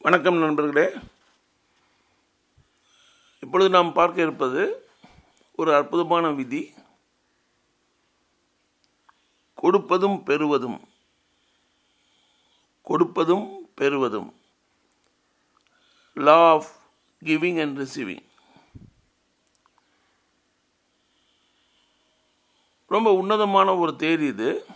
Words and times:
வணக்கம் 0.00 0.36
நண்பர்களே. 0.36 0.94
இப்பொழுது 3.40 3.70
நாம் 3.70 3.92
பார்க்க 3.92 4.22
இருப்பது 4.22 4.88
ஒரு 5.56 5.74
அற்புதமான 5.74 6.30
விதி. 6.30 6.74
கொடுப்பதும் 9.62 10.22
பெறுவதும். 10.22 10.88
கொடுப்பதும் 12.88 13.54
பெறுவதும். 13.74 14.34
Law 16.14 16.50
of 16.50 16.70
giving 17.24 17.60
and 17.60 17.78
receiving 17.78 18.24
ரொம்ப 22.86 23.12
உன்னதமான 23.12 23.76
ஒரு 23.76 23.96
தேதி 23.96 24.26
இது. 24.26 24.66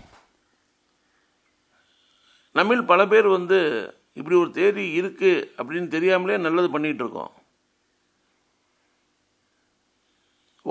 நம்மில் 2.53 2.83
பல 2.83 3.07
பேர் 3.07 3.27
வந்து 3.27 3.97
இப்படி 4.19 4.37
ஒரு 4.41 4.51
தேதி 4.59 4.85
இருக்குது 5.01 5.47
அப்படின்னு 5.59 5.89
தெரியாமலே 5.95 6.37
நல்லது 6.47 6.69
பண்ணிகிட்டு 6.75 7.03
இருக்கோம். 7.05 7.33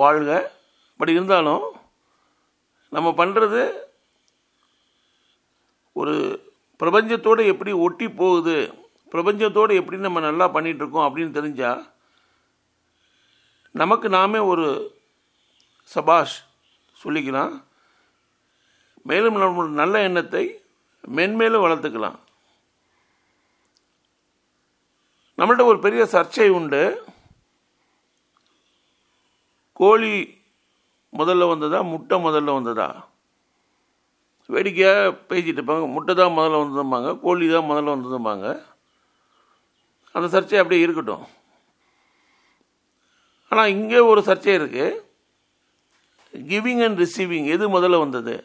வாழ்க. 0.02 0.30
பட் 0.98 1.14
இருந்தாலும் 1.16 1.64
நம்ம 2.96 3.10
பண்ணுறது 3.20 3.62
ஒரு 6.02 6.14
பிரபஞ்சத்தோடு 6.82 7.42
எப்படி 7.54 7.72
ஒட்டி 7.86 8.10
போகுது 8.22 8.58
பிரபஞ்சத்தோடு 9.14 9.74
எப்படி 9.80 9.98
நம்ம 10.06 10.20
நல்லா 10.28 10.46
பண்ணிகிட்ருக்கோம் 10.54 11.08
அப்படின்னு 11.08 11.38
தெரிஞ்சால் 11.40 11.82
நமக்கு 13.82 14.08
நாமே 14.18 14.40
ஒரு 14.52 14.68
சபாஷ் 15.94 16.38
சொல்லிக்கலாம். 17.04 17.54
மேலும் 19.10 19.38
நம்ம 19.44 19.68
நல்ல 19.82 20.02
எண்ணத்தை 20.08 20.44
மென்மேலும் 21.18 21.66
வளர்த்துக்கலாம். 21.66 22.18
நம்மள்ட்ட 25.38 25.64
ஒரு 25.64 25.80
பெரிய 25.80 26.04
சர்ச்சை 26.04 26.50
உண்டு. 26.50 26.82
கோழி 29.74 30.14
முதல்ல 31.18 31.48
வந்ததா 31.48 31.82
முட்டை 31.82 32.18
முதல்ல 32.26 32.54
வந்ததா? 32.54 32.88
வேடிக்கையாக 34.50 35.18
பேசிகிட்டு 35.30 35.60
இருப்பாங்க. 35.60 35.92
முட்டை 35.92 36.16
தான் 36.16 36.36
முதல்ல 36.38 36.62
வந்ததும்பாங்க 36.62 37.20
கோழி 37.20 37.52
தான் 37.52 37.70
முதல்ல 37.70 37.94
வந்ததும்பாங்க. 37.96 38.48
அந்த 40.12 40.28
சர்ச்சை 40.34 40.58
அப்படியே 40.58 40.82
இருக்கட்டும். 40.82 41.24
ஆனால் 43.50 43.70
இங்கே 43.70 44.00
ஒரு 44.00 44.22
சர்ச்சை 44.22 44.54
இருக்குது 44.60 45.10
கிவிங் 46.34 46.84
அண்ட் 46.86 47.00
ரிசீவிங் 47.00 47.46
எது 47.46 47.80
முதல்ல 47.80 48.00
வந்தது? 48.00 48.44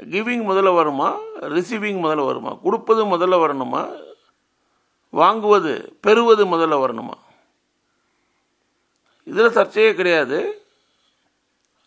கிவிங் 0.00 0.44
முதல்ல 0.50 0.74
வருமா? 0.74 1.08
ரிசீவிங் 1.56 2.00
முதல்ல 2.04 2.24
வருமா? 2.24 2.54
கொடுப்பது 2.54 3.02
முதல்ல 3.16 3.38
வரணுமா? 3.44 4.12
வாங்குவது 5.14 5.92
பெறுவது 6.00 6.46
முதல்ல 6.46 6.70
வரணுமா? 6.70 7.14
இதில் 9.24 9.48
சர்ச்சையே 9.48 9.94
கிடையாது. 9.94 10.66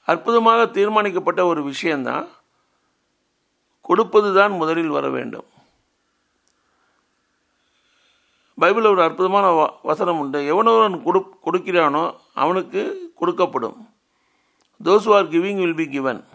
அற்புதமாக 0.05 0.65
தீர்மானிக்கப்பட்ட 0.65 1.43
ஒரு 1.43 1.63
விஷயந்தான் 1.63 2.27
கொடுப்பது 3.81 4.33
தான் 4.33 4.51
முதலில் 4.51 4.87
வர 4.87 5.09
வேண்டும். 5.09 5.45
பைபிளில் 8.61 8.89
ஒரு 8.89 9.01
அற்புதமான 9.01 9.51
வ- 9.51 9.79
வசனம் 9.83 10.19
உண்டு. 10.19 10.39
எவனவன் 10.39 11.03
கொடு 11.03 11.35
கொடுக்கிறானோ 11.45 12.15
அவனுக்கு 12.33 13.13
கொடுக்கப்படும். 13.21 13.89
Those 14.83 15.15
are 15.15 15.29
giving 15.29 15.55
will 15.55 15.75
be 15.75 15.89
given 15.89 16.25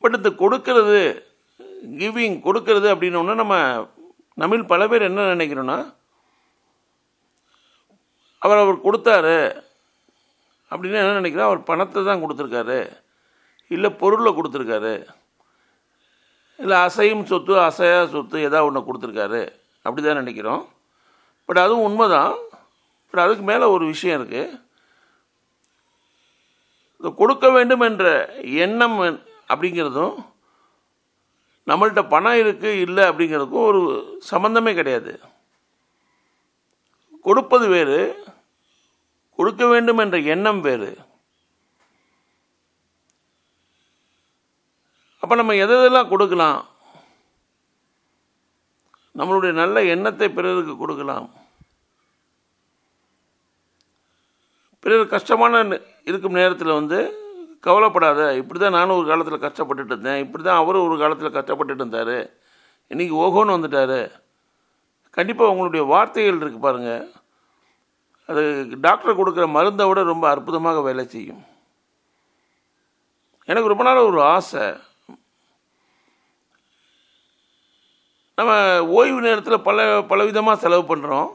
but 0.00 0.14
இந்த 0.14 0.30
கொடுக்கறது 0.30 1.31
கிவிங் 1.82 2.36
கொடுக்கறது 2.46 2.88
அப்படின்னோன்னா 2.92 3.34
நம்ம 3.34 3.56
தமிழ் 4.34 4.64
பல 4.64 4.88
பேர் 4.88 5.02
என்ன 5.02 5.34
நினைக்கிறோன்னா 5.34 5.94
அவர் 8.38 8.58
அவர் 8.58 8.84
கொடுத்தாரு 8.84 9.36
அப்படின்னு 10.70 11.00
என்ன 11.00 11.12
நினைக்கிறோம் 11.12 11.46
அவர் 11.46 11.62
பணத்தை 11.62 12.04
தான் 12.04 12.22
கொடுத்துருக்காரு. 12.22 12.96
இல்லை 13.68 13.90
பொருளை 13.90 14.32
கொடுத்துருக்காரு. 14.32 15.06
இல்லை 16.56 16.76
அசையும் 16.78 17.24
சொத்து 17.24 17.58
அசையா 17.58 18.06
சொத்து 18.06 18.40
ஏதாவது 18.40 18.64
ஒன்று 18.64 18.88
கொடுத்துருக்காரு. 18.88 19.48
அப்படி 19.82 20.06
தான் 20.06 20.16
நினைக்கிறோம். 20.16 20.68
பட் 21.44 21.58
அதுவும் 21.58 21.84
உண்மைதான். 21.84 22.34
பட் 23.10 23.22
அதுக்கு 23.24 23.42
மேலே 23.42 23.64
ஒரு 23.64 23.86
விஷயம் 23.86 24.18
இருக்குது 24.20 24.60
கொடுக்க 27.14 27.50
வேண்டும் 27.50 27.80
என்ற 27.80 28.34
எண்ணம் 28.42 29.00
அப்படிங்கிறதும் 29.48 30.14
நம்மள்கிட்ட 31.66 32.08
பணம் 32.08 32.32
இருக்குது 32.32 32.80
இல்லை 32.80 33.08
அப்படிங்கிறதுக்கும் 33.08 33.64
ஒரு 33.64 34.20
சம்மந்தமே 34.30 34.74
கிடையாது. 34.74 35.20
கொடுப்பது 37.22 37.68
வேறு 37.68 38.24
கொடுக்க 39.36 39.66
வேண்டும் 39.66 39.98
என்ற 39.98 40.18
எண்ணம் 40.18 40.60
வேறு. 40.60 40.98
அப்போ 45.20 45.34
நம்ம 45.34 45.54
எதை 45.54 45.76
எதெல்லாம் 45.76 46.08
கொடுக்கலாம்? 46.08 46.66
நம்மளுடைய 49.18 49.52
நல்ல 49.52 49.84
எண்ணத்தை 49.84 50.30
பிறருக்கு 50.30 50.76
கொடுக்கலாம். 50.76 51.32
பிறர் 54.80 55.06
கஷ்டமான 55.06 55.64
நே- 55.64 55.86
இருக்கும் 56.04 56.32
நேரத்தில் 56.32 56.66
வந்து 56.66 57.21
கவலைப்படாத 57.66 58.20
இப்படி 58.40 58.58
தான் 58.60 58.76
நானும் 58.78 58.98
ஒரு 59.00 59.06
காலத்தில் 59.10 59.44
கஷ்டப்பட்டுட்டு 59.46 59.92
இருந்தேன் 59.94 60.22
இப்படி 60.24 60.42
தான் 60.42 60.60
அவரும் 60.62 60.86
ஒரு 60.86 60.96
காலத்தில் 61.02 61.36
கஷ்டப்பட்டுட்டு 61.36 61.82
இருந்தார். 61.82 62.16
இன்றைக்கி 62.92 63.14
ஓஹோன்னு 63.24 63.56
வந்துட்டார். 63.56 63.98
கண்டிப்பாக 65.16 65.52
உங்களுடைய 65.52 65.82
வார்த்தைகள் 65.92 66.40
இருக்குது 66.40 66.66
பாருங்கள் 66.66 67.04
அது 68.30 68.42
டாக்டர் 68.86 69.18
கொடுக்குற 69.20 69.46
மருந்தை 69.56 69.84
விட 69.88 70.00
ரொம்ப 70.12 70.24
அற்புதமாக 70.32 70.82
வேலை 70.88 71.04
செய்யும். 71.14 71.42
எனக்கு 73.50 73.70
ரொம்ப 73.72 73.84
நாள் 73.88 74.08
ஒரு 74.10 74.20
ஆசை. 74.34 74.66
நம்ம 78.38 78.52
ஓய்வு 78.98 79.18
நேரத்தில் 79.28 79.64
பல 79.68 79.86
பலவிதமாக 80.10 80.62
செலவு 80.64 80.84
பண்ணுறோம் 80.90 81.30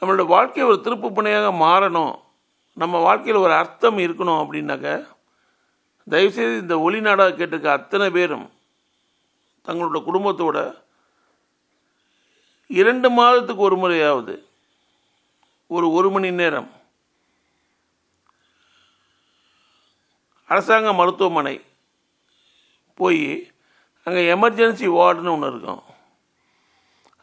நம்மளோட 0.00 0.24
வாழ்க்கையை 0.34 0.66
ஒரு 0.70 0.78
திருப்பு 0.84 1.08
புனையாக 1.16 1.48
மாறணும். 1.64 2.14
நம்ம 2.74 2.98
வாழ்க்கையில் 2.98 3.42
ஒரு 3.42 3.52
அர்த்தம் 3.52 3.98
இருக்கணும் 3.98 4.40
அப்படின்னாக்க 4.42 5.06
தயவுசெய்து 6.06 6.56
இந்த 6.56 6.78
ஒளி 6.78 7.00
நாடாக 7.00 7.30
கேட்டிருக்க 7.30 7.68
அத்தனை 7.68 8.10
பேரும் 8.10 8.50
தங்களோட 9.66 9.98
குடும்பத்தோட 10.08 10.58
இரண்டு 12.66 13.10
மாதத்துக்கு 13.10 13.62
ஒரு 13.62 13.76
முறையாவது 13.76 14.34
ஒரு 15.66 15.92
ஒரு 15.92 16.10
மணி 16.10 16.30
நேரம் 16.30 16.70
அரசாங்க 20.46 20.92
மருத்துவமனை 20.92 21.60
போய் 22.94 23.52
அங்கே 24.02 24.22
எமர்ஜென்சி 24.34 24.86
வார்டுன்னு 24.98 25.32
ஒன்று 25.34 25.48
இருக்கும். 25.48 25.82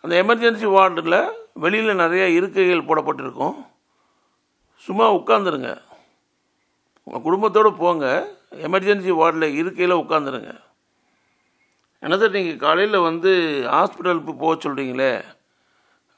அந்த 0.01 0.23
எமர்ஜென்சி 0.23 0.67
வார்டில் 0.71 1.33
வெளியில் 1.53 1.95
நிறைய 1.95 2.29
இருக்கைகள் 2.29 2.87
போடப்பட்டிருக்கும். 2.89 3.57
சும்மா 4.87 5.05
உட்காந்துருங்க 5.19 5.71
உங்கள் 7.07 7.23
குடும்பத்தோடு 7.25 7.69
போங்க. 7.83 8.05
எமர்ஜென்சி 8.67 9.11
வார்டில் 9.19 9.55
இருக்கையில் 9.59 10.01
உட்காந்துருங்க 10.03 10.51
என்ன 12.03 12.17
சார் 12.21 12.35
நீங்கள் 12.37 12.63
காலையில் 12.65 13.05
வந்து 13.07 13.31
ஹாஸ்பிட்டலுக்கு 13.75 14.33
போக 14.41 14.53
சொல்கிறீங்களே 14.65 15.13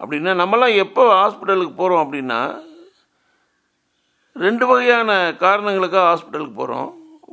அப்படின்னா 0.01 0.31
நம்மலாம் 0.41 0.73
எப்போ 0.83 1.03
ஹாஸ்பிட்டலுக்கு 1.19 1.75
போகிறோம் 1.79 2.03
அப்படின்னா 2.03 2.39
ரெண்டு 4.45 4.65
வகையான 4.71 5.11
காரணங்களுக்காக 5.43 6.07
ஹாஸ்பிட்டலுக்கு 6.09 6.55
போகிறோம் 6.59 6.89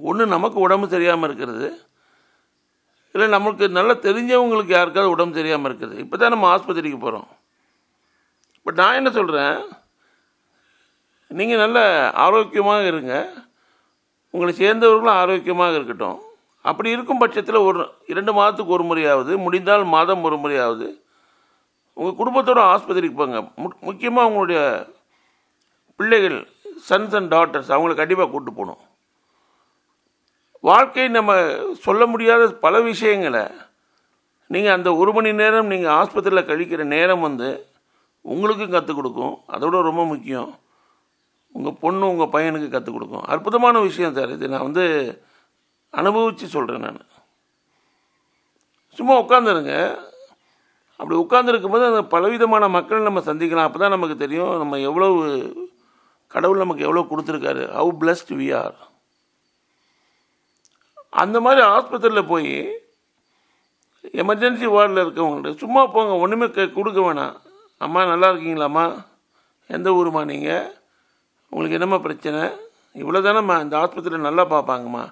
ஒன்று 0.08 0.24
நமக்கு 0.34 0.58
உடம்பு 0.66 0.86
சரியாமல் 0.94 1.28
இருக்கிறது. 1.28 1.68
இல்லை 3.14 3.26
நமக்கு 3.36 3.64
நல்லா 3.78 3.94
தெரிஞ்சவங்களுக்கு 4.06 4.72
யாருக்காவது 4.76 5.14
உடம்பு 5.14 5.38
தெரியாமல் 5.40 5.68
இருக்குது. 5.70 5.94
இப்போ 6.04 6.16
தான் 6.22 6.34
நம்ம 6.34 6.48
ஆஸ்பத்திரிக்கு 6.54 6.98
போகிறோம் 7.04 7.28
பட் 8.66 8.80
நான் 8.82 8.98
என்ன 9.00 9.10
சொல்கிறேன் 9.18 9.56
நீங்கள் 11.36 11.56
நல்ல 11.56 12.10
ஆரோக்கியமாக 12.12 12.86
இருங்க. 12.86 13.32
உங்களை 14.30 14.54
சேர்ந்தவர்களும் 14.54 15.10
ஆரோக்கியமாக 15.10 15.74
இருக்கட்டும். 15.74 16.20
அப்படி 16.62 16.90
இருக்கும் 16.90 17.18
பட்சத்தில் 17.18 17.54
ஒரு 17.54 17.90
இரண்டு 18.06 18.32
மாதத்துக்கு 18.32 18.72
ஒரு 18.72 18.82
முறையாவது 18.82 19.38
முடிந்தால் 19.38 19.84
மாதம் 19.84 20.22
ஒரு 20.22 20.36
முறையாவது 20.36 21.02
உங்கள் 21.92 22.26
குடும்பத்தோட 22.26 22.58
ஆஸ்பத்திரிக்கு 22.58 23.14
போங்க. 23.14 23.38
மு- 23.38 23.80
முக்கியமாக 23.80 24.26
உங்களுடைய 24.26 24.86
பிள்ளைகள் 25.96 26.48
சன்ஸ் 26.88 27.16
அண்ட் 27.16 27.34
டாட்டர்ஸ் 27.34 27.70
அவங்கள 27.72 27.94
கண்டிப்பாக 27.94 28.30
கூப்பிட்டு 28.30 28.60
போகணும். 28.60 28.80
வாழ்க்கை 30.60 31.08
நம்ம 31.08 31.54
சொல்ல 31.74 32.06
முடியாத 32.06 32.48
பல 32.48 32.80
விஷயங்களை 32.80 33.46
நீங்கள் 34.46 34.72
அந்த 34.72 34.94
ஒரு 34.94 35.12
மணி 35.12 35.32
நேரம் 35.32 35.66
நீங்கள் 35.66 35.92
ஆஸ்பத்திரியில் 35.92 36.44
கழிக்கிற 36.44 36.84
நேரம் 36.84 37.20
வந்து 37.20 37.66
உங்களுக்கும் 38.20 38.70
கற்றுக் 38.70 38.96
கொடுக்கும். 38.96 39.38
அதோட 39.48 39.82
ரொம்ப 39.82 40.04
முக்கியம். 40.04 40.58
உங்கள் 41.56 41.78
பொண்ணு 41.84 42.10
உங்கள் 42.12 42.32
பையனுக்கு 42.34 42.68
கற்றுக் 42.72 42.96
கொடுக்கும். 42.96 43.26
அற்புதமான 43.32 43.80
விஷயம் 43.88 44.16
சார் 44.16 44.34
இது. 44.36 44.52
நான் 44.54 44.66
வந்து 44.68 44.84
அனுபவித்து 46.00 46.46
சொல்கிறேன் 46.56 46.86
நான். 46.86 47.00
சும்மா 48.98 49.14
உட்காந்துருங்க 49.22 49.74
அப்படி 51.00 51.16
உட்காந்துருக்கும் 51.22 51.74
போது 51.74 51.84
அந்த 51.90 52.02
பலவிதமான 52.14 52.64
மக்கள் 52.76 53.06
நம்ம 53.06 53.22
சந்திக்கலாம். 53.28 53.68
அப்போ 53.68 53.80
தான் 53.80 53.96
நமக்கு 53.96 54.16
தெரியும் 54.24 54.52
நம்ம 54.62 54.78
எவ்வளவு 54.88 55.22
கடவுள் 56.34 56.62
நமக்கு 56.62 56.86
எவ்வளோ 56.86 57.02
கொடுத்துருக்காரு. 57.10 57.64
ஹவு 57.78 57.90
பிளஸ்ட் 58.02 58.32
வி 58.40 58.48
ஆர் 58.60 58.78
அந்த 61.22 61.36
மாதிரி 61.44 61.60
ஆஸ்பத்திரியில் 61.74 62.30
போய் 62.30 62.50
எமர்ஜென்சி 64.22 64.66
வார்டில் 64.72 65.02
இருக்கவங்கள்ட்ட 65.04 65.52
சும்மா 65.62 65.82
போங்க 65.94 66.14
ஒன்றுமே 66.24 66.46
க 66.56 66.66
கொடுக்க 66.78 66.98
வேணாம். 67.06 67.36
அம்மா 67.84 68.00
நல்லா 68.10 68.28
இருக்கீங்களாம்மா? 68.32 68.84
எந்த 69.76 69.88
ஊருமா 69.98 70.22
நீங்கள் 70.32 70.66
உங்களுக்கு 71.52 71.76
என்னம்மா 71.78 71.98
பிரச்சனை? 72.06 72.42
இவ்வளோ 73.00 73.20
தானேம்மா 73.26 73.56
இந்த 73.64 73.74
ஆஸ்பத்திரியில் 73.82 74.28
நல்லா 74.28 74.44
பார்ப்பாங்கம்மா. 74.52 75.04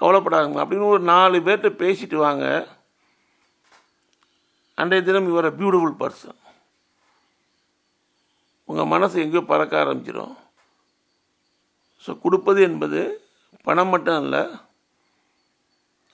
கவலைப்படாதம்மா. 0.00 0.62
அப்படின்னு 0.62 0.92
ஒரு 0.94 1.02
நாலு 1.12 1.36
பேர்கிட்ட 1.46 1.70
பேசிட்டு 1.82 2.16
வாங்க. 2.26 2.44
அன்றைய 4.80 5.02
தினம் 5.04 5.30
இவர் 5.30 5.48
அ 5.50 5.52
பியூட்டிஃபுல் 5.60 5.98
பர்சன் 6.00 6.38
உங்கள் 8.68 8.90
மனசு 8.92 9.16
எங்கேயோ 9.22 9.42
பறக்க 9.50 9.74
ஆரம்பிச்சிடும் 9.82 10.34
ஸோ 12.04 12.12
கொடுப்பது 12.24 12.60
என்பது 12.68 13.00
பணம் 13.66 13.90
மட்டும் 13.92 14.18
அல்ல. 14.22 14.36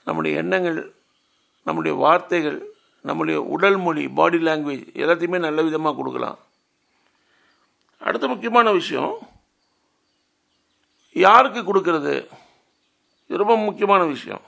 நம்முடைய 0.07 0.33
எண்ணங்கள் 0.43 0.79
நம்முடைய 1.67 1.95
வார்த்தைகள் 2.05 2.59
நம்முடைய 3.09 3.37
உடல் 3.55 3.79
மொழி 3.85 4.03
பாடி 4.19 4.39
லாங்குவேஜ் 4.49 4.85
எல்லாத்தையுமே 5.03 5.39
நல்ல 5.47 5.63
விதமாக 5.69 5.97
கொடுக்கலாம். 5.99 6.39
அடுத்த 8.07 8.27
முக்கியமான 8.33 8.71
விஷயம் 8.81 9.13
யாருக்கு 11.13 11.61
கொடுக்கறது? 11.61 12.29
இது 13.27 13.37
ரொம்ப 13.37 13.57
முக்கியமான 13.57 14.05
விஷயம். 14.05 14.41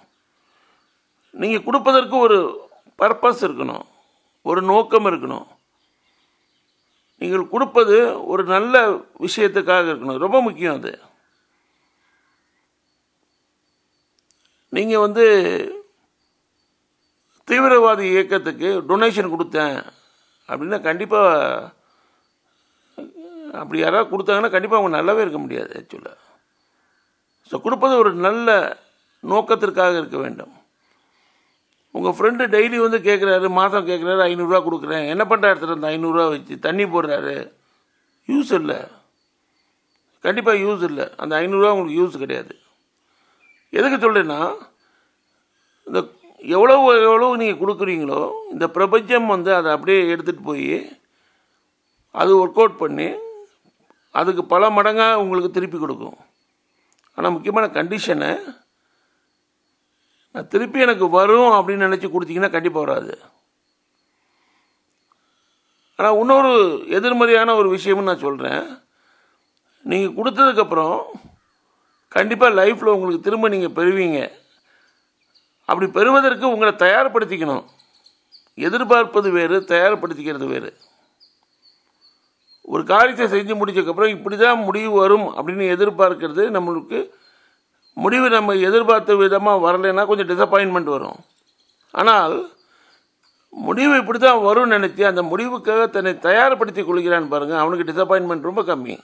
நீங்கள் 1.31 1.65
கொடுப்பதற்கு 1.65 2.17
ஒரு 2.17 2.69
பர்பஸ் 2.99 3.45
இருக்கணும். 3.45 3.83
ஒரு 4.43 4.63
நோக்கம் 4.63 5.07
இருக்கணும். 5.07 5.47
நீங்கள் 7.19 7.49
கொடுப்பது 7.49 8.27
ஒரு 8.27 8.45
நல்ல 8.45 8.91
விஷயத்துக்காக 9.19 9.91
இருக்கணும். 9.91 10.19
ரொம்ப 10.19 10.43
முக்கியம் 10.43 10.75
அது. 10.75 10.99
நீங்கள் 14.69 14.99
வந்து 14.99 15.27
தீவிரவாதி 17.47 18.01
இயக்கத்துக்கு 18.01 18.85
டொனேஷன் 18.89 19.35
கொடுத்தேன். 19.35 19.93
அப்படின்னா 20.49 20.83
கண்டிப்பாக 20.83 21.73
அப்படி 23.53 23.81
யாராவது 23.81 24.19
கொடுத்தாங்கன்னா 24.19 24.51
கண்டிப்பாக 24.51 24.87
அவங்க 24.87 24.97
நல்லாவே 24.97 25.21
இருக்க 25.21 25.39
முடியாது 25.39 25.87
ஆக்சுவலாக 25.87 26.17
ஸோ 27.51 27.57
கொடுப்பது 27.65 27.95
ஒரு 28.03 28.11
நல்ல 28.27 28.49
நோக்கத்திற்காக 29.33 29.95
இருக்க 30.01 30.19
வேண்டும். 30.25 30.53
உங்கள் 31.97 32.15
ஃப்ரெண்டு 32.17 32.45
டெய்லி 32.55 32.79
வந்து 32.85 32.99
கேட்குறாரு 33.09 33.49
மாதம் 33.59 33.89
கேட்குறாரு 33.91 34.23
ஐநூறுரூவா 34.31 34.61
கொடுக்குறேன். 34.67 35.05
என்ன 35.13 35.25
பண்ணுற 35.31 35.51
இடத்துல 35.53 35.77
அந்த 35.77 35.89
ஐநூறுரூவா 35.95 36.27
வச்சு 36.33 36.55
தண்ணி 36.67 36.85
போடுறாரு? 36.95 37.37
யூஸ் 38.33 38.53
இல்லை. 38.61 38.79
கண்டிப்பாக 40.25 40.63
யூஸ் 40.65 40.85
இல்லை. 40.91 41.07
அந்த 41.23 41.33
ஐநூறுரூவா 41.43 41.73
உங்களுக்கு 41.75 42.01
யூஸ் 42.01 42.23
கிடையாது. 42.25 42.55
எதுக்கு 43.79 43.99
சொல்கிறேன்னா 44.05 44.41
இந்த 45.87 45.99
எவ்வளோ 46.57 46.75
எவ்வளோ 47.09 47.29
நீங்கள் 47.41 47.61
கொடுக்குறீங்களோ 47.63 48.21
இந்த 48.53 48.67
பிரபஞ்சம் 48.77 49.27
வந்து 49.35 49.51
அதை 49.59 49.69
அப்படியே 49.77 50.01
எடுத்துகிட்டு 50.15 50.49
போய் 50.51 50.75
அது 52.21 52.31
ஒர்க் 52.41 52.61
அவுட் 52.63 52.83
பண்ணி 52.83 53.09
அதுக்கு 54.21 54.43
பல 54.53 54.65
மடங்காக 54.77 55.23
உங்களுக்கு 55.23 55.51
திருப்பி 55.57 55.79
கொடுக்கும். 55.79 56.19
ஆனால் 57.17 57.35
முக்கியமான 57.35 57.67
கண்டிஷனை 57.79 58.31
நான் 60.35 60.49
திருப்பி 60.53 60.79
எனக்கு 60.87 61.07
வரும் 61.19 61.53
அப்படின்னு 61.57 61.87
நினச்சி 61.87 62.09
கொடுத்தீங்கன்னா 62.13 62.51
கண்டிப்பாக 62.55 62.85
வராது. 62.85 63.13
ஆனால் 65.99 66.17
இன்னொரு 66.21 66.53
எதிர்மறையான 66.99 67.55
ஒரு 67.61 67.69
விஷயம்னு 67.77 68.11
நான் 68.11 68.25
சொல்கிறேன் 68.27 68.65
நீங்கள் 69.91 70.17
கொடுத்ததுக்கப்புறம் 70.17 70.97
கண்டிப்பாக 72.17 72.57
லைஃப்பில் 72.61 72.95
உங்களுக்கு 72.95 73.27
திரும்ப 73.27 73.49
நீங்கள் 73.55 73.77
பெறுவீங்க. 73.79 74.19
அப்படி 75.69 75.87
பெறுவதற்கு 75.99 76.53
உங்களை 76.55 76.73
தயார்படுத்திக்கணும். 76.85 77.65
எதிர்பார்ப்பது 78.67 79.29
வேறு 79.39 79.57
தயார்படுத்திக்கிறது 79.73 80.49
வேறு. 80.55 80.71
ஒரு 82.73 82.83
காரியத்தை 82.91 83.27
செஞ்சு 83.33 83.55
முடிச்சதுக்கப்புறம் 83.59 84.15
இப்படி 84.17 84.37
தான் 84.37 84.65
முடிவு 84.69 84.91
வரும் 85.03 85.27
அப்படின்னு 85.37 85.65
எதிர்பார்க்கறது 85.75 86.45
நம்மளுக்கு 86.57 86.99
முடிவு 87.97 88.27
நம்ம 88.35 88.55
எதிர்பார்த்த 88.69 89.17
விதமாக 89.23 89.65
வரலைன்னா 89.65 90.05
கொஞ்சம் 90.11 90.31
டிசப்பாயின்மெண்ட் 90.31 90.95
வரும். 90.95 91.19
ஆனால் 91.95 92.35
முடிவு 93.53 93.95
இப்படி 94.01 94.19
தான் 94.19 94.45
வரும்னு 94.47 94.75
நினச்சி 94.77 95.03
அந்த 95.11 95.23
முடிவுக்காக 95.33 95.83
தன்னை 95.97 96.13
தயார்படுத்தி 96.29 96.83
கொள்கிறான்னு 96.85 97.33
பாருங்கள் 97.35 97.63
அவனுக்கு 97.63 97.89
டிசப்பாயின்மெண்ட் 97.91 98.49
ரொம்ப 98.49 98.63
கம்மி. 98.71 98.97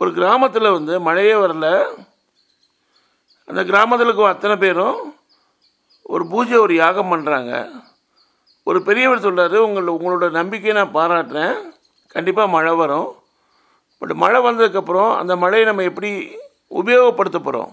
ஒரு 0.00 0.10
கிராமத்தில் 0.18 0.74
வந்து 0.76 0.94
மழையே 1.06 1.34
வரல. 1.44 1.66
அந்த 3.48 3.62
கிராமத்தில் 3.70 4.08
இருக்க 4.08 4.34
அத்தனை 4.34 4.56
பேரும் 4.64 4.98
ஒரு 6.14 6.24
பூஜை 6.32 6.56
ஒரு 6.66 6.74
யாகம் 6.82 7.10
பண்ணுறாங்க 7.12 7.52
ஒரு 8.66 8.78
பெரியவர் 8.88 9.24
சொல்கிறாரு 9.24 9.56
உங்கள் 9.66 9.94
உங்களோட 9.94 10.30
நம்பிக்கையை 10.30 10.74
நான் 10.78 10.96
பாராட்டுறேன். 10.98 11.54
கண்டிப்பாக 12.14 12.52
மழை 12.56 12.72
வரும். 12.74 13.08
பட் 13.98 14.14
மழை 14.22 14.38
வந்ததுக்கப்புறம் 14.46 15.10
அந்த 15.20 15.36
மழையை 15.36 15.64
நம்ம 15.68 15.82
எப்படி 15.90 16.10
உபயோகப்படுத்த 16.80 17.38
போகிறோம் 17.38 17.72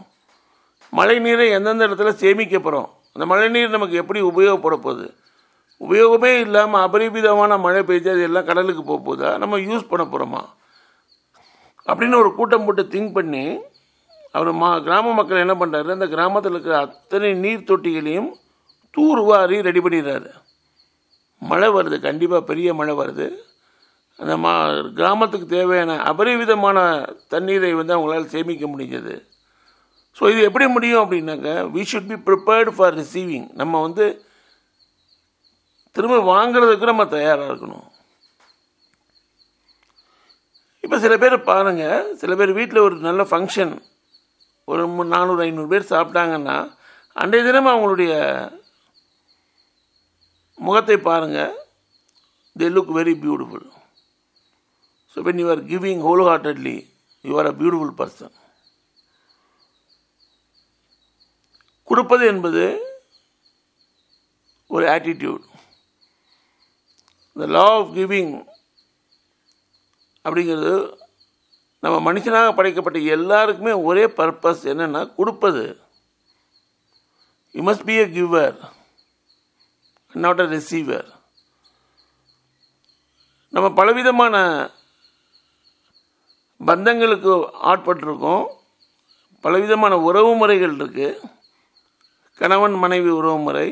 மழை 0.94 1.16
நீரை 1.26 1.50
எந்தெந்த 1.58 1.88
இடத்துல 1.88 2.12
சேமிக்க 2.22 2.60
போகிறோம் 2.60 2.90
அந்த 3.14 3.26
மழை 3.32 3.50
நீர் 3.50 3.76
நமக்கு 3.76 3.96
எப்படி 4.02 4.20
உபயோகப்பட 4.22 4.76
போகுது? 4.86 5.06
உபயோகமே 5.82 6.32
இல்லாமல் 6.46 6.82
அபரிமிதமான 6.82 7.58
மழை 7.58 7.82
பெய்ஞ்சு 7.90 8.10
அது 8.14 8.22
எல்லாம் 8.22 8.46
கடலுக்கு 8.46 8.84
போக 8.84 9.00
போதா 9.06 9.38
நம்ம 9.38 9.58
யூஸ் 9.58 9.90
பண்ண 9.92 10.04
போகிறோமா 10.06 10.42
அப்படின்னு 11.88 12.20
ஒரு 12.24 12.32
கூட்டம் 12.36 12.66
போட்டு 12.66 12.84
திங்க் 12.84 13.14
பண்ணி 13.14 13.44
அவர் 14.32 14.52
மா 14.62 14.70
கிராம 14.88 15.14
மக்கள் 15.14 15.44
என்ன 15.46 15.56
பண்ணுறாரு 15.62 15.92
அந்த 15.98 16.08
கிராமத்தில் 16.08 16.52
இருக்கிற 16.52 16.76
அத்தனை 16.78 17.34
நீர் 17.34 17.68
தொட்டிகளையும் 17.70 18.30
தூர்வாரி 18.98 19.58
ரெடி 19.68 19.80
பண்ணிடுறாரு. 19.80 20.30
மழை 21.42 21.70
வருது 21.78 21.98
கண்டிப்பாக 22.08 22.48
பெரிய 22.52 22.70
மழை 22.80 22.94
வருது. 23.02 23.28
அந்த 24.20 24.34
மா 24.44 24.54
கிராமத்துக்கு 25.00 25.48
தேவையான 25.56 25.92
அபரிவிதமான 26.12 26.78
தண்ணீரை 27.34 27.70
வந்து 27.80 27.96
அவங்களால் 27.96 28.32
சேமிக்க 28.34 28.66
முடிஞ்சது. 28.72 29.16
ஸோ 30.18 30.24
இது 30.32 30.42
எப்படி 30.48 30.66
முடியும் 30.76 31.04
அப்படின்னாக்க 31.04 31.50
we 31.76 31.84
should 31.92 32.10
be 32.12 32.18
prepared 32.28 32.72
for 32.78 32.98
receiving 33.02 33.48
நம்ம 33.62 33.82
வந்து 33.86 34.06
திரும்ப 35.96 36.18
வாங்குறதுக்கு 36.34 36.92
நம்ம 36.92 37.06
தயாராக 37.14 37.50
இருக்கணும். 37.52 37.88
இப்போ 40.84 40.98
சில 41.06 41.14
பேர் 41.22 41.36
பாருங்கள் 41.52 42.10
சில 42.22 42.36
பேர் 42.40 42.52
வீட்டில் 42.60 42.86
ஒரு 42.88 42.96
நல்ல 43.08 43.24
ஃபங்க்ஷன் 43.32 43.74
ஒரு 44.72 44.84
நானூறு 45.14 45.42
ஐநூறு 45.46 45.72
பேர் 45.74 45.92
சாப்பிட்டாங்கன்னா 45.94 46.58
அன்றைய 47.16 47.44
தினம் 47.46 47.72
அவங்களுடைய 47.72 48.14
முகத்தை 50.60 50.98
பாருங்கள் 51.10 51.54
they 52.56 52.68
look 52.76 52.94
very 52.98 53.14
beautiful 53.24 53.68
so 55.12 55.24
when 55.28 55.42
you 55.42 55.48
are 55.56 55.64
giving 55.72 56.02
wholeheartedly 56.30 56.78
you 57.26 57.34
are 57.42 57.50
a 57.52 57.56
beautiful 57.62 57.96
person 58.02 58.36
கொடுப்பது 61.88 62.24
என்பது 62.34 62.64
ஒரு 64.72 64.86
attitude 64.96 65.46
the 67.36 67.48
law 67.56 67.66
of 67.76 67.92
giving 67.98 68.34
அப்படிங்கிறது 70.26 70.74
நம்ம 71.84 71.98
மனுஷனாக 72.08 72.56
படைக்கப்பட்ட 72.56 73.00
எல்லாருக்குமே 73.16 73.74
ஒரே 73.90 74.04
பர்பஸ் 74.18 74.64
என்னென்னா 74.72 75.02
கொடுப்பது. 75.18 75.64
You 77.56 77.62
must 77.70 77.86
be 77.90 77.96
a 78.04 78.06
giver 78.18 78.58
not 80.16 80.42
a 80.42 80.46
receiver 80.46 81.10
நம்ம 83.54 83.68
பலவிதமான 83.80 84.36
பந்தங்களுக்கு 86.62 87.34
ஆட்பட்டிருக்கோம். 87.72 88.46
பலவிதமான 89.44 89.94
உறவு 90.08 90.32
முறைகள் 90.36 90.74
இருக்குது 90.80 91.20
கணவன் 92.40 92.76
மனைவி 92.84 93.10
உறவு 93.10 93.38
முறை. 93.38 93.68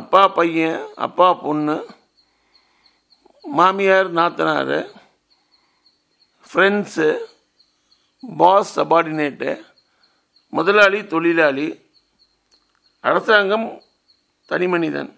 அப்பா 0.00 0.22
பையன் 0.28 0.80
அப்பா 1.06 1.28
பொண்ணு 1.34 1.76
மாமியார் 3.58 4.10
நாத்தனார் 4.18 4.76
ஃப்ரெண்ட்ஸு 6.46 7.08
பாஸ் 8.22 8.72
சபார்டினேட்டு 8.78 9.50
முதலாளி 10.52 11.06
தொழிலாளி 11.06 11.68
அரசாங்கம் 13.00 13.68
தனி 14.52 14.66
மனிதன். 14.74 15.10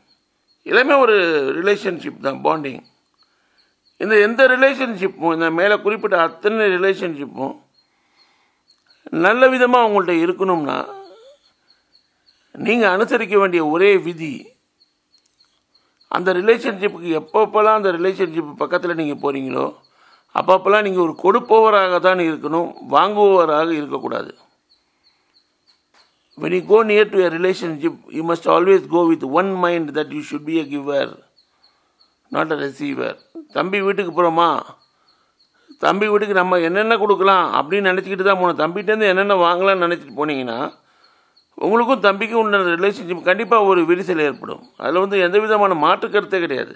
எல்லாமே 0.67 0.95
ஒரு 1.05 1.15
ரிலேஷன்ஷிப் 1.59 2.25
தான் 2.27 2.41
பாண்டிங் 2.47 2.83
இந்த 4.01 4.15
எந்த 4.27 4.43
ரிலேஷன்ஷிப்பும் 4.55 5.35
இந்த 5.37 5.49
மேலே 5.59 5.75
குறிப்பிட்ட 5.85 6.17
அத்தனை 6.27 6.67
ரிலேஷன்ஷிப்பும் 6.77 7.55
நல்ல 9.25 9.49
விதமாக 9.55 9.87
உங்கள்கிட்ட 9.89 10.25
இருக்கணும்னா 10.25 10.79
நீங்கள் 12.55 12.93
அனுசரிக்க 12.97 13.35
வேண்டிய 13.41 13.63
ஒரே 13.75 13.91
விதி 14.07 14.35
அந்த 16.11 16.33
ரிலேஷன்ஷிப்புக்கு 16.41 17.11
எப்பப்பெல்லாம் 17.21 17.79
அந்த 17.79 17.91
ரிலேஷன்ஷிப் 17.99 18.61
பக்கத்தில் 18.63 18.99
நீங்கள் 19.01 19.23
போகிறீங்களோ 19.23 19.67
அப்பப்போலாம் 20.35 20.85
நீங்கள் 20.87 21.05
ஒரு 21.07 21.15
கொடுப்பவராக 21.23 21.99
தான் 22.07 22.27
இருக்கணும் 22.29 22.69
வாங்குபவராக 22.95 23.71
இருக்கக்கூடாது. 23.81 24.31
When 26.41 26.53
you 26.57 26.63
go 26.73 26.79
near 26.83 27.05
to 27.13 27.19
a 27.27 27.31
relationship 27.37 27.95
you 28.17 28.25
must 28.31 28.47
always 28.55 28.83
go 28.95 29.03
with 29.11 29.23
one 29.41 29.51
mind 29.65 29.89
that 29.97 30.09
you 30.17 30.23
should 30.29 30.45
be 30.51 30.57
a 30.63 30.65
giver 30.73 31.07
not 32.35 32.53
a 32.55 32.57
receiver. 32.65 33.13
தம்பி 33.57 33.79
வீட்டுக்கு 33.87 34.13
போகிறோமா 34.15 34.49
தம்பி 35.85 36.07
வீட்டுக்கு 36.13 36.41
நம்ம 36.41 36.59
என்னென்ன 36.69 36.97
கொடுக்கலாம் 37.03 37.47
அப்படின்னு 37.59 37.91
நினச்சிக்கிட்டு 37.91 38.27
தான் 38.29 38.41
போகணும் 38.41 38.61
தம்பிகிட்டேருந்து 38.63 39.11
என்னென்ன 39.13 39.37
வாங்கலாம்னு 39.45 39.85
நினச்சிட்டு 39.87 40.19
போனீங்கன்னா 40.21 40.59
உங்களுக்கும் 41.65 42.05
தம்பிக்கும் 42.07 42.43
உண்டான 42.43 42.71
ரிலேஷன்ஷிப் 42.79 43.29
கண்டிப்பாக 43.29 43.69
ஒரு 43.71 43.81
விரிசல் 43.91 44.23
ஏற்படும். 44.29 44.63
அதில் 44.83 45.03
வந்து 45.03 45.17
எந்த 45.27 45.37
விதமான 45.43 45.75
மாற்று 45.83 46.07
கருத்தே 46.15 46.39
கிடையாது. 46.45 46.75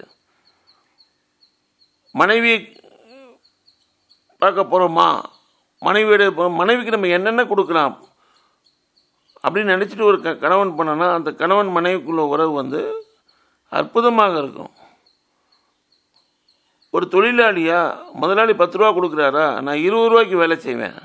மனைவி 2.21 2.53
பார்க்க 4.41 4.69
போகிறோமா 4.71 5.07
மனைவியோட 5.87 6.23
மனைவிக்கு 6.59 6.95
நம்ம 6.95 7.11
என்னென்ன 7.17 7.45
கொடுக்கலாம்? 7.51 7.95
அப்படின்னு 9.43 9.73
நினச்சிட்டு 9.75 10.09
ஒரு 10.11 10.17
க 10.21 10.33
கணவன் 10.43 10.73
பண்ணனா 10.77 11.07
அந்த 11.17 11.29
கணவன் 11.41 11.75
மனைவிக்குள்ள 11.75 12.23
உறவு 12.33 12.53
வந்து 12.61 12.81
அற்புதமாக 13.67 14.37
இருக்கும். 14.37 14.71
ஒரு 16.95 17.05
தொழிலாளியா 17.11 17.79
முதலாளி 18.21 18.53
பத்து 18.53 18.77
ரூபா 18.77 18.89
கொடுக்குறாரா? 18.97 19.61
நான் 19.65 19.83
இருபது 19.85 20.09
ரூபாய்க்கு 20.09 20.41
வேலை 20.43 20.57
செய்வேன். 20.57 20.99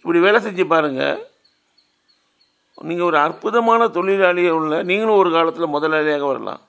இப்படி 0.00 0.20
வேலை 0.26 0.38
செஞ்சு 0.44 0.64
பாருங்கள் 0.72 1.20
நீங்கள் 2.88 3.06
ஒரு 3.06 3.18
அற்புதமான 3.18 3.86
தொழிலாளியாக 3.96 4.58
உள்ள 4.60 4.82
நீங்களும் 4.90 5.20
ஒரு 5.22 5.30
காலத்தில் 5.36 5.74
முதலாளியாக 5.74 6.26
வரலாம். 6.30 6.62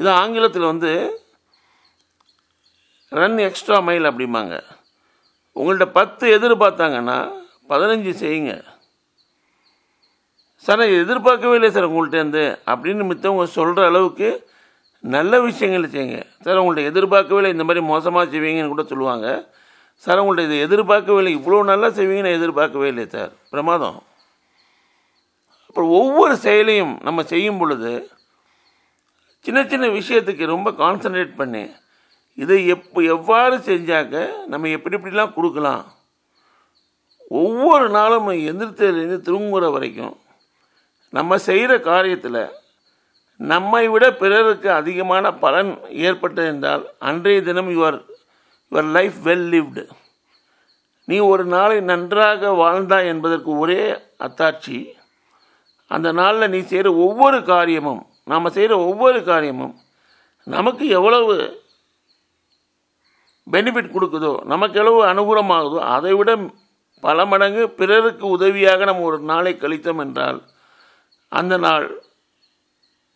இது 0.00 0.10
ஆங்கிலத்தில் 0.20 0.70
வந்து 0.70 0.92
ரன் 3.20 3.38
எக்ஸ்ட்ரா 3.48 3.78
மைல் 3.86 4.10
அப்படிம்பாங்க. 4.10 4.54
உங்கள்கிட்ட 5.56 5.88
பத்து 5.98 6.26
எதிர்பார்த்தாங்கன்னா 6.38 7.18
பதினஞ்சு 7.70 8.12
செய்யுங்க. 8.22 8.52
சார் 10.64 10.80
நான் 10.80 10.96
எதிர்பார்க்கவே 11.04 11.54
இல்லை 11.58 11.70
சார் 11.74 11.90
உங்கள்கிட்டேருந்து 11.90 12.44
அப்படின்னு 12.72 13.04
மித்தவங்க 13.10 13.44
சொல்கிற 13.58 13.86
அளவுக்கு 13.90 14.28
நல்ல 15.14 15.40
விஷயங்களை 15.46 15.86
செய்யுங்க. 15.94 16.18
சார் 16.44 16.60
உங்கள்கிட்ட 16.60 16.90
எதிர்பார்க்கவே 16.92 17.38
இல்லை 17.40 17.52
இந்த 17.54 17.64
மாதிரி 17.68 17.82
மோசமாக 17.92 18.30
செய்வீங்கன்னு 18.32 18.72
கூட 18.72 18.84
சொல்லுவாங்க. 18.92 19.28
சார் 20.04 20.20
உங்கள்கிட்ட 20.22 20.48
இதை 20.50 20.58
எதிர்பார்க்கவே 20.66 21.18
இல்லை 21.22 21.32
இவ்வளோ 21.38 21.62
நல்லா 21.70 21.88
செய்வீங்கன்னு 21.98 22.36
எதிர்பார்க்கவே 22.38 22.88
இல்லை 22.92 23.06
சார். 23.14 23.32
பிரமாதம். 23.52 23.98
அப்புறம் 25.66 25.92
ஒவ்வொரு 26.00 26.34
செயலையும் 26.46 26.94
நம்ம 27.06 27.22
செய்யும் 27.32 27.60
பொழுது 27.62 27.92
சின்ன 29.46 29.60
சின்ன 29.72 29.86
விஷயத்துக்கு 29.98 30.44
ரொம்ப 30.54 30.68
கான்சன்ட்ரேட் 30.82 31.32
பண்ணி 31.40 31.62
இதை 32.42 32.58
எப்போ 32.74 32.98
எவ்வாறு 33.14 33.56
செஞ்சாக்க 33.70 34.14
நம்ம 34.52 34.68
எப்படி 34.76 34.96
எப்படிலாம் 34.98 35.34
கொடுக்கலாம்? 35.38 35.82
ஒவ்வொரு 37.30 37.88
நாளும் 37.88 38.28
எந்திரத்திலேருந்து 38.28 39.20
திரும்புகிற 39.20 39.70
வரைக்கும் 39.70 40.16
நம்ம 41.10 41.38
செய்கிற 41.38 41.78
காரியத்தில் 41.78 42.42
நம்மை 43.36 43.88
விட 43.88 44.12
பிறருக்கு 44.12 44.72
அதிகமான 44.72 45.32
பலன் 45.32 45.78
ஏற்பட்டது 45.90 46.46
என்றால் 46.46 46.94
அன்றைய 46.98 47.42
தினம் 47.42 47.68
your 47.68 47.98
your 48.72 48.88
life 48.92 49.18
well 49.24 49.48
lived. 49.48 49.88
நீ 51.06 51.20
ஒரு 51.20 51.44
நாளை 51.44 51.80
நன்றாக 51.80 52.50
வாழ்ந்தாய் 52.52 53.06
என்பதற்கு 53.06 53.58
ஒரே 53.58 53.80
அத்தாட்சி 54.18 54.94
அந்த 55.86 56.12
நாளில் 56.12 56.50
நீ 56.50 56.60
செய்கிற 56.60 56.94
ஒவ்வொரு 56.96 57.42
காரியமும் 57.42 58.06
நாம் 58.24 58.50
செய்கிற 58.50 58.78
ஒவ்வொரு 58.78 59.24
காரியமும் 59.24 59.74
நமக்கு 60.44 60.88
எவ்வளவு 60.88 61.34
பெனிஃபிட் 63.46 63.94
கொடுக்குதோ 63.94 64.44
நமக்கு 64.44 64.78
எவ்வளவு 64.78 65.12
அனுகூலமாகுதோ 65.12 65.78
அதை 65.78 66.12
விட 66.14 66.30
பல 67.04 67.24
மடங்கு 67.30 67.62
பிறருக்கு 67.80 68.24
உதவியாக 68.36 68.84
நம்ம 68.88 69.04
ஒரு 69.10 69.18
நாளை 69.30 69.52
கழித்தோம் 69.62 70.02
என்றால் 70.04 70.40
அந்த 71.38 71.54
நாள் 71.64 71.86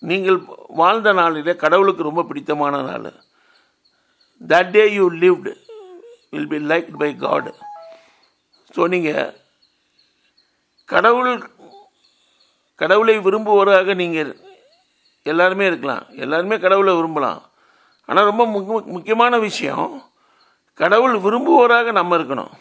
நீங்கள் 0.02 0.38
வாழ்ந்த 0.80 1.10
நாளிலே 1.18 1.52
கடவுளுக்கு 1.64 2.08
ரொம்ப 2.08 2.22
பிடித்தமான 2.28 2.80
நாள். 2.88 3.10
That 4.40 4.72
day 4.76 4.84
you 4.96 5.04
lived 5.22 5.52
will 6.32 6.50
be 6.52 6.58
like 6.72 6.90
by 7.02 7.10
God 7.24 7.50
so 8.74 8.88
நீங்கள் 8.94 9.30
கடவுள் 10.92 11.30
கடவுளை 12.80 13.14
விரும்புவோராக 13.26 13.94
நீங்கள் 14.02 14.32
எல்லாருமே 15.32 15.64
இருக்கலாம். 15.70 16.04
எல்லாருமே 16.24 16.56
கடவுளை 16.64 16.92
விரும்பலாம். 16.96 17.40
ஆனால் 18.08 18.28
ரொம்ப 18.30 18.44
முக்கியமான 18.96 19.38
விஷயம் 19.46 19.88
கடவுள் 20.80 21.16
விரும்புவோராக 21.24 21.92
நம்ம 21.98 22.16
இருக்கணும். 22.18 22.52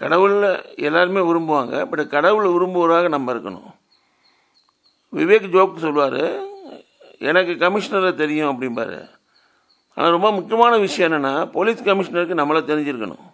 கடவுளில் 0.00 0.48
எல்லாருமே 0.88 1.22
விரும்புவாங்க 1.28 1.74
பட் 1.90 2.04
கடவுளை 2.14 2.48
விரும்புவராக 2.54 3.08
நம்ம 3.14 3.32
இருக்கணும். 3.34 3.68
விவேக் 5.18 5.52
ஜோக் 5.54 5.82
சொல்லுவார் 5.84 6.22
எனக்கு 7.30 7.52
கமிஷனரை 7.64 8.12
தெரியும் 8.22 8.50
அப்படிம்பாரு. 8.52 8.98
ஆனால் 9.96 10.14
ரொம்ப 10.16 10.28
முக்கியமான 10.38 10.72
விஷயம் 10.84 11.08
என்னென்னா 11.08 11.34
போலீஸ் 11.56 11.86
கமிஷனருக்கு 11.88 12.40
நம்மளை 12.40 12.62
தெரிஞ்சிருக்கணும். 12.70 13.24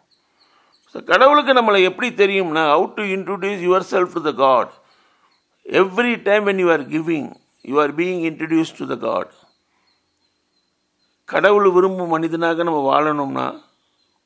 ஸோ 0.93 0.99
கடவுளுக்கு 1.11 1.53
நம்மளை 1.59 1.81
எப்படி 1.89 2.09
தெரியும்னா 2.23 2.65
how 2.75 2.87
to 2.99 3.05
introduce 3.17 3.65
yourself 3.93 4.15
to 4.17 4.23
the 4.29 4.33
God 4.45 4.73
every 5.67 6.15
time 6.29 6.45
when 6.51 6.63
you 6.65 6.69
are 6.77 6.85
giving 6.95 7.29
you 7.71 7.77
are 7.85 7.93
being 8.01 8.23
introduce 8.31 8.79
to 8.79 8.87
the 8.93 8.97
God 9.07 9.33
கடவுள் 11.35 11.69
விரும்பும் 11.77 12.15
மனிதனாக 12.15 12.65
நம்ம 12.69 12.81
வாழணும்னா 12.91 13.47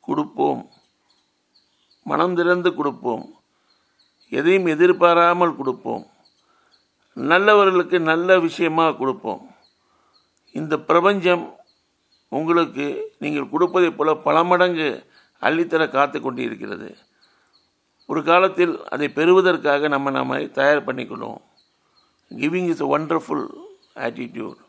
கொடுப்போம். 0.09 0.63
மனம் 2.03 2.35
திறந்து 2.35 2.75
கொடுப்போம். 2.75 3.25
எதையும் 4.29 4.67
எதிர்பாராமல் 4.67 5.57
கொடுப்போம். 5.57 6.05
நல்லவர்களுக்கு 7.17 8.01
நல்ல 8.01 8.39
விஷயமாக 8.41 8.97
கொடுப்போம். 8.97 9.43
இந்த 10.53 10.79
பிரபஞ்சம் 10.79 11.45
உங்களுக்கு 12.29 12.87
நீங்கள் 13.19 13.51
கொடுப்பதைப் 13.53 13.97
போல 13.97 14.15
பல 14.27 14.45
மடங்கு 14.45 14.89
அள்ளித்தர 15.43 15.83
காத்து 15.91 16.21
கொண்டிருக்கிறது. 16.21 16.97
ஒரு 18.07 18.21
காலத்தில் 18.25 18.85
அதை 18.85 19.09
பெறுவதற்காக 19.09 19.89
நம்ம 19.89 20.11
நம்மை 20.11 20.51
தயார் 20.51 20.87
பண்ணிக்கொள்வோம். 20.89 21.41
Giving 22.31 22.69
is 22.69 22.83
a 22.83 22.99
wonderful 22.99 23.47
attitude 23.95 24.61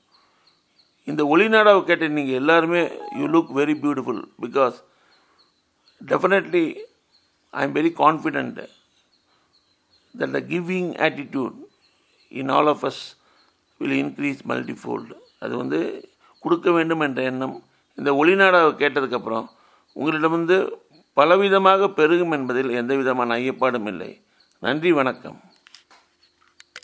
இந்த 1.03 1.21
ஒளிநாடாவை 1.23 1.83
கேட்ட 1.83 2.07
நீங்கள் 2.07 2.39
எல்லாருமே 2.41 2.81
you 3.19 3.25
look 3.27 3.51
very 3.59 3.75
beautiful 3.83 4.21
because 4.41 4.75
definitely 6.07 6.65
I 7.59 7.63
am 7.65 7.75
very 7.79 7.91
confident 8.03 8.59
that 10.19 10.33
the 10.37 10.41
giving 10.51 10.89
attitude 11.07 11.57
in 12.41 12.49
all 12.49 12.67
of 12.67 12.85
us 12.89 13.03
will 13.77 13.97
increase 14.03 14.41
multifold 14.51 15.15
அது 15.39 15.53
வந்து 15.57 15.79
கொடுக்க 16.39 16.71
வேண்டும் 16.71 16.99
என்ற 16.99 17.21
எண்ணம். 17.31 17.55
இந்த 17.95 18.09
ஒளிநாடாவை 18.11 18.71
கேட்டதுக்கப்புறம் 18.83 19.47
உங்களிடம் 19.93 20.35
வந்து 20.37 20.57
பலவிதமாக 21.17 21.87
பெருகும் 21.99 22.31
என்பதில் 22.31 22.69
எந்த 22.81 22.95
விதமான 22.95 23.35
ஐயப்பாடும் 23.37 23.87
இல்லை. 23.91 24.11
நன்றி 24.59 24.91
வணக்கம். 24.99 25.39